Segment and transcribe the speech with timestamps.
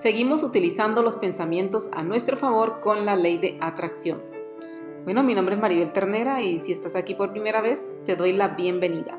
[0.00, 4.22] Seguimos utilizando los pensamientos a nuestro favor con la ley de atracción.
[5.04, 8.32] Bueno, mi nombre es Maribel Ternera y si estás aquí por primera vez, te doy
[8.32, 9.18] la bienvenida.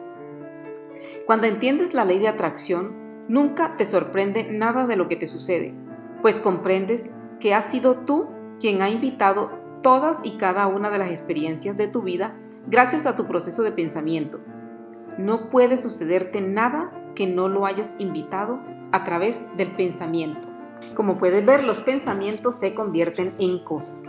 [1.27, 2.95] Cuando entiendes la ley de atracción,
[3.27, 5.75] nunca te sorprende nada de lo que te sucede,
[6.23, 8.29] pues comprendes que has sido tú
[8.59, 9.51] quien ha invitado
[9.83, 13.71] todas y cada una de las experiencias de tu vida gracias a tu proceso de
[13.71, 14.39] pensamiento.
[15.19, 18.59] No puede sucederte nada que no lo hayas invitado
[18.91, 20.50] a través del pensamiento.
[20.95, 24.03] Como puedes ver, los pensamientos se convierten en cosas.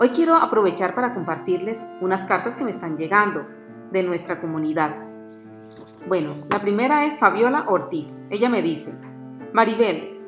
[0.00, 3.46] Hoy quiero aprovechar para compartirles unas cartas que me están llegando
[3.90, 4.94] de nuestra comunidad.
[6.06, 8.08] Bueno, la primera es Fabiola Ortiz.
[8.30, 8.94] Ella me dice,
[9.52, 10.20] Maribel,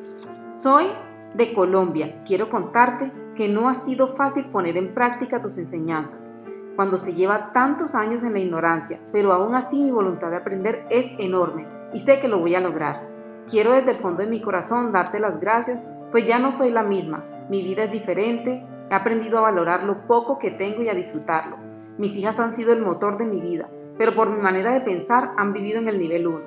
[0.50, 0.86] soy
[1.34, 2.22] de Colombia.
[2.26, 6.28] Quiero contarte que no ha sido fácil poner en práctica tus enseñanzas
[6.76, 10.86] cuando se lleva tantos años en la ignorancia, pero aún así mi voluntad de aprender
[10.90, 13.06] es enorme y sé que lo voy a lograr.
[13.50, 16.82] Quiero desde el fondo de mi corazón darte las gracias pues ya no soy la
[16.82, 20.94] misma, mi vida es diferente, he aprendido a valorar lo poco que tengo y a
[20.94, 21.56] disfrutarlo.
[21.98, 25.32] Mis hijas han sido el motor de mi vida, pero por mi manera de pensar
[25.36, 26.40] han vivido en el nivel 1,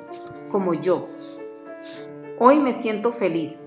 [0.50, 1.08] como yo.
[2.40, 3.58] Hoy me siento feliz.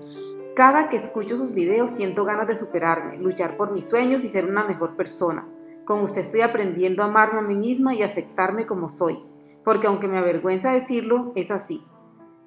[0.55, 4.45] Cada que escucho sus videos siento ganas de superarme, luchar por mis sueños y ser
[4.45, 5.47] una mejor persona.
[5.85, 9.23] Con usted estoy aprendiendo a amarme a mí misma y aceptarme como soy,
[9.63, 11.81] porque aunque me avergüenza decirlo, es así.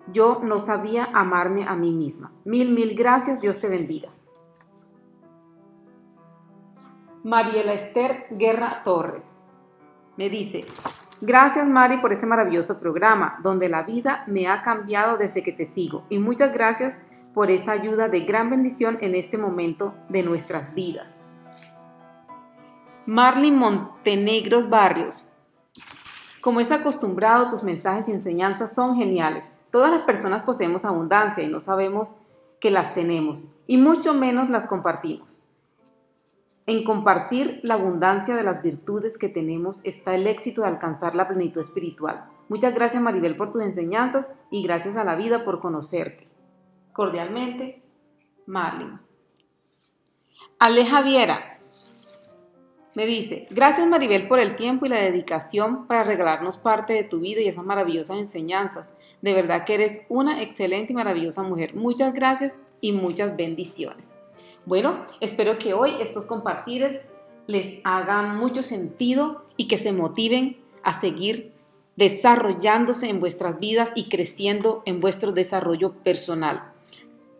[0.09, 2.33] Yo no sabía amarme a mí misma.
[2.45, 3.41] Mil, mil gracias.
[3.41, 4.11] Dios te bendiga.
[7.23, 9.23] Mariela Esther Guerra Torres
[10.17, 10.65] me dice,
[11.21, 15.67] gracias Mari por ese maravilloso programa donde la vida me ha cambiado desde que te
[15.67, 16.97] sigo y muchas gracias
[17.34, 21.21] por esa ayuda de gran bendición en este momento de nuestras vidas.
[23.06, 25.27] Marlin Montenegros Barrios,
[26.41, 29.53] como es acostumbrado, tus mensajes y enseñanzas son geniales.
[29.70, 32.14] Todas las personas poseemos abundancia y no sabemos
[32.60, 35.40] que las tenemos y mucho menos las compartimos.
[36.66, 41.26] En compartir la abundancia de las virtudes que tenemos está el éxito de alcanzar la
[41.26, 42.26] plenitud espiritual.
[42.48, 46.28] Muchas gracias Maribel por tus enseñanzas y gracias a la vida por conocerte.
[46.92, 47.82] Cordialmente,
[48.47, 48.98] Marlene.
[50.59, 51.50] Aleja Viera
[52.94, 57.20] me dice, gracias Maribel por el tiempo y la dedicación para regalarnos parte de tu
[57.20, 58.92] vida y esas maravillosas enseñanzas.
[59.22, 61.75] De verdad que eres una excelente y maravillosa mujer.
[61.75, 64.16] Muchas gracias y muchas bendiciones.
[64.66, 67.00] Bueno, espero que hoy estos compartires
[67.47, 71.53] les hagan mucho sentido y que se motiven a seguir
[71.97, 76.72] desarrollándose en vuestras vidas y creciendo en vuestro desarrollo personal.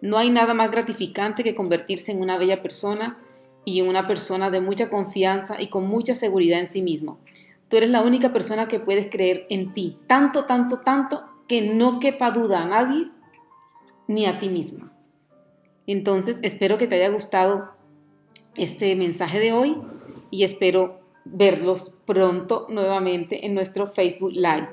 [0.03, 3.19] No hay nada más gratificante que convertirse en una bella persona
[3.65, 7.19] y en una persona de mucha confianza y con mucha seguridad en sí mismo.
[7.69, 11.99] Tú eres la única persona que puedes creer en ti, tanto, tanto, tanto que no
[11.99, 13.09] quepa duda a nadie
[14.07, 14.93] ni a ti misma.
[15.85, 17.73] Entonces, espero que te haya gustado
[18.55, 19.77] este mensaje de hoy
[20.31, 24.69] y espero verlos pronto nuevamente en nuestro Facebook Live.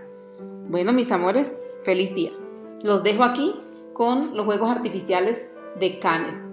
[0.70, 2.30] Bueno, mis amores, feliz día.
[2.84, 3.56] Los dejo aquí
[3.94, 5.50] con los juegos artificiales
[5.80, 6.44] de Canes.